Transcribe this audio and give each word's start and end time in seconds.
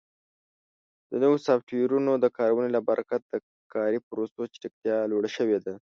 د 1.09 1.11
نوو 1.23 1.37
سافټویرونو 1.45 2.11
د 2.19 2.25
کارونې 2.37 2.69
له 2.75 2.81
برکت 2.89 3.21
د 3.31 3.35
کاري 3.73 3.99
پروسو 4.07 4.41
چټکتیا 4.53 4.97
لوړه 5.11 5.29
شوې 5.37 5.57
ده. 5.65 5.73